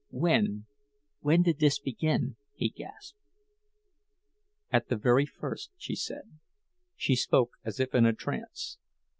"When—when 0.09 1.43
did 1.43 1.59
this 1.59 1.77
begin?" 1.77 2.35
he 2.55 2.69
gasped. 2.71 3.19
"At 4.71 4.87
the 4.87 4.95
very 4.95 5.27
first," 5.27 5.69
she 5.77 5.95
said. 5.95 6.39
She 6.95 7.15
spoke 7.15 7.51
as 7.63 7.79
if 7.79 7.93
in 7.93 8.07
a 8.07 8.13
trance. 8.13 8.79